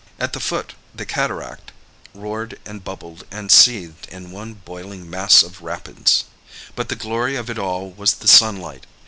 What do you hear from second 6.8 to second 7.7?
the glory of it